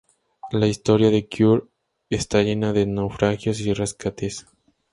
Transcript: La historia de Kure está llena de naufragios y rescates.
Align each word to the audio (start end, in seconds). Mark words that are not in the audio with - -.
La 0.51 0.65
historia 0.65 1.11
de 1.11 1.29
Kure 1.29 1.65
está 2.09 2.41
llena 2.41 2.73
de 2.73 2.87
naufragios 2.87 3.59
y 3.59 3.71
rescates. 3.71 4.47